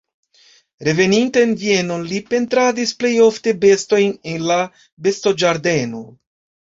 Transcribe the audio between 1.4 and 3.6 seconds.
en Vienon li pentradis plej ofte